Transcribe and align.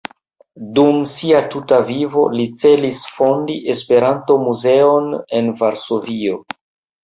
Dum 0.77 0.95
sia 1.11 1.41
tuta 1.55 1.81
vivo 1.89 2.23
li 2.39 2.47
celis 2.65 3.03
fondi 3.19 3.59
Esperanto-muzeon 3.77 5.15
en 5.43 5.55
Varsovio. 5.65 6.45